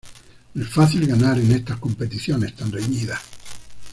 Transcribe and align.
No 0.55 0.63
es 0.63 0.69
fácil 0.73 1.05
ganar 1.05 1.37
en 1.37 1.51
estas 1.51 1.77
competiciones 1.77 2.55
tan 2.55 2.71
reñidas. 2.71 3.21